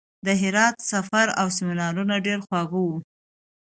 د 0.25 0.27
هرات 0.41 0.75
سفر 0.91 1.27
او 1.39 1.47
سیمینار 1.57 1.93
ډېر 2.27 2.39
خواږه 2.45 2.79
وو. 2.85 2.97